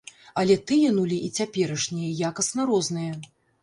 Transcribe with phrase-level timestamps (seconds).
[0.43, 3.13] Але тыя нулі і цяперашнія якасна розныя.